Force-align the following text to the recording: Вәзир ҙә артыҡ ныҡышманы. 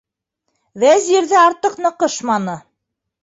Вәзир 0.83 1.27
ҙә 1.33 1.37
артыҡ 1.43 1.77
ныҡышманы. 1.87 2.57